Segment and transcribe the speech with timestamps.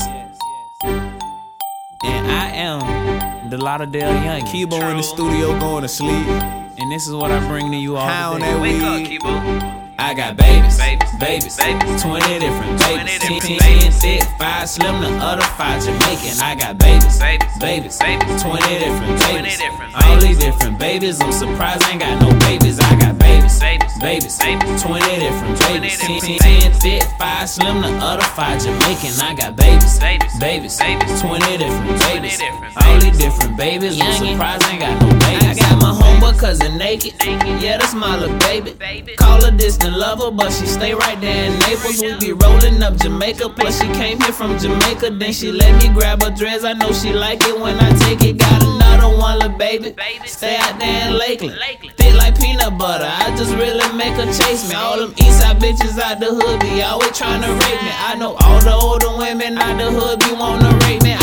[0.00, 0.38] Yes.
[2.04, 4.42] And I am the Lauderdale Yungn.
[4.42, 6.26] Kibo in the studio going to sleep.
[6.78, 8.52] And this is what I bring to you all High on today.
[8.52, 9.00] that Wake up.
[9.30, 9.81] Kibo.
[9.98, 12.02] I got babies, Babies, babies, babies.
[12.02, 13.18] 20 different babies.
[13.20, 16.40] different 10, 10 thick, 5 slim, the other 5 Jamaican.
[16.40, 18.42] I got babies, Babies, babies, babies.
[18.42, 19.60] 20 different babies.
[19.94, 22.80] All these different babies, I'm surprised I ain't got no babies.
[22.80, 24.82] I got babies, Babies, babies, babies.
[24.82, 25.98] 20 different babies.
[25.98, 29.12] 10, different 10 thick, 5 slim, the other 5 Jamaican.
[29.20, 31.20] I got babies, Babies, babies, babies.
[31.20, 32.40] 20 different babies.
[32.76, 35.44] All these different babies, I'm surprised I ain't got no babies.
[35.44, 37.14] I got my homeboy cousin naked.
[37.62, 38.72] Yeah, that's my little baby.
[38.72, 39.14] Baby.
[39.16, 39.50] Call her
[39.82, 42.00] distant her, but she stay right there in Naples.
[42.00, 43.50] We be rolling up Jamaica.
[43.50, 45.10] Plus, she came here from Jamaica.
[45.10, 46.64] Then she let me grab her dress.
[46.64, 48.38] I know she like it when I take it.
[48.38, 49.94] Got another one, little baby.
[50.26, 51.58] Stay out there in Lakeland.
[51.96, 53.08] Thick like peanut butter.
[53.08, 54.74] I just really make her chase me.
[54.74, 57.92] All them Eastside bitches out the hood be always tryna rape me.
[57.92, 61.21] I know all the older women out the hood be wanna rape me.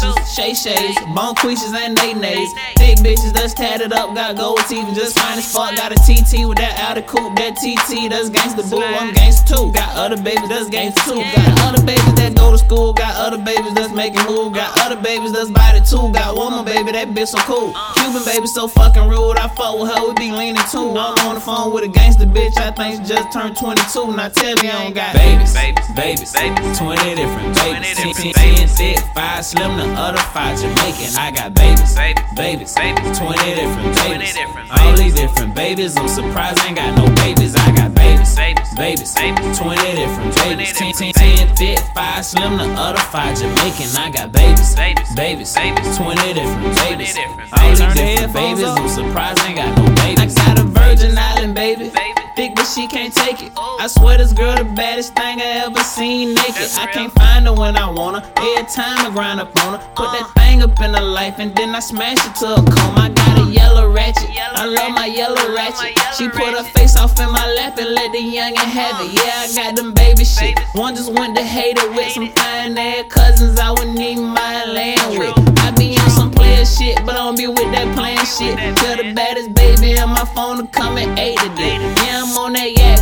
[0.00, 2.52] I Keishas, Shay Shays, Bonquishas, and Nay Nays.
[2.76, 5.74] Thick bitches that's tatted up, got gold teeth, and just fine as fuck.
[5.76, 8.82] Got a TT with that outer coupe, that TT, that's gangsta boo.
[8.82, 9.72] I'm gangsta too.
[9.72, 11.20] Got other babies that's gangsta too.
[11.34, 12.92] Got other babies that go to school.
[12.92, 14.54] Got other babies that's making move.
[14.54, 16.12] Got other babies that's body too.
[16.12, 17.74] Got one more baby, that bitch so cool.
[17.96, 19.36] Cuban baby so fucking rude.
[19.36, 20.94] I fuck with her, we be leaning too.
[20.94, 22.56] I'm on the phone with a gangsta bitch.
[22.56, 24.14] I think she just turned 22.
[24.14, 26.78] Now tell me I don't got babies, Babies, babies, babies.
[26.78, 27.96] 20 different 20 babies.
[27.96, 28.37] different 10, 10 babies.
[28.78, 31.10] Thick, 5 slim, the other 5 Jamaican.
[31.18, 33.18] I got babies, Babies, babies, babies.
[33.18, 34.70] 20 different 20 babies.
[34.70, 37.56] All these different babies, I'm surprised I ain't got no babies.
[37.56, 39.58] I got babies, Babies, babies, babies.
[39.58, 40.72] 20 different babies.
[40.72, 43.90] 10, different 10, 10 thick, 5 slim, the other 5 Jamaican.
[43.98, 45.96] I got babies, Babies, babies, babies.
[45.98, 47.18] 20 different babies.
[47.50, 48.62] All these different babies.
[48.62, 49.57] I'm surprised I ain't
[53.88, 56.68] swear this girl the baddest thing I ever seen naked.
[56.78, 58.32] I can't find her when I want her.
[58.36, 59.86] Every time I grind up on her.
[59.96, 63.00] Put that thing up in her life and then I smash it to a coma.
[63.00, 64.30] I got a yellow ratchet.
[64.36, 65.98] I love my yellow ratchet.
[66.16, 69.12] She put her face off in my lap and let the youngin' have it.
[69.12, 70.58] Yeah, I got them baby shit.
[70.74, 74.72] One just went to hate it with some fine ass cousins I wouldn't even mind
[74.72, 75.32] laying with.
[75.60, 78.58] I be on some player shit, but I don't be with that playing shit.
[78.76, 81.97] Tell the baddest baby on my phone to come at 8 today.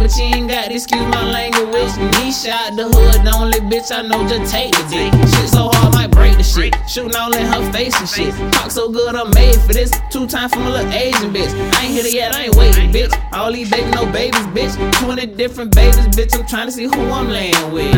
[0.00, 1.92] Yeah, I'm on that yak, but you ain't got to excuse my language.
[2.18, 5.12] Nisha shot the hood, the only bitch I know just take the dick.
[5.12, 6.74] Shit so hard, I might break the shit.
[6.88, 8.34] Shooting all in her face and shit.
[8.52, 9.90] Talk so good, I'm made for this.
[10.10, 11.50] Two times from a little Asian bitch.
[11.74, 13.12] I ain't hit it yet, I ain't waiting, bitch.
[13.32, 14.74] All these baby, no babies, bitch.
[15.00, 16.34] 20 different babies, bitch.
[16.38, 17.92] I'm trying to see who I'm laying with.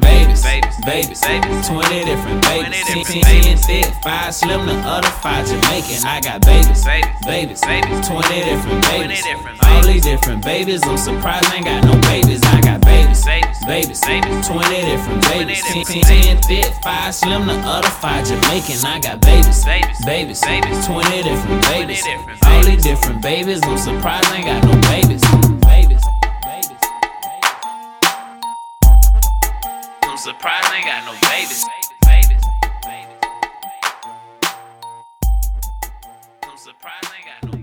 [0.00, 1.68] Babies, Babies, babies, babies.
[1.68, 2.84] 20 different babies.
[2.92, 6.04] 20 10, different 10 thick, 5 slim, the other 5 Jamaican.
[6.04, 8.06] I got babies, Babies, babies, babies.
[8.06, 9.22] 20 different 20 babies.
[9.24, 9.86] different All babies.
[9.94, 12.40] these different babies, I'm surprised I ain't got no babies.
[12.44, 14.46] I got babies, babies, babies.
[14.46, 15.60] 20 different babies.
[15.60, 18.78] 10, thick, 5 slim, the other 5 Jamaican.
[18.86, 20.86] I got babies, babies, babies.
[20.86, 22.06] 20 different babies.
[22.46, 23.60] All these different babies.
[23.64, 25.20] I'm surprised I ain't got no babies.
[25.66, 26.04] Babies.
[30.04, 31.66] I'm surprised I ain't got no babies.
[36.46, 36.54] I'm
[36.86, 37.53] I ain't got no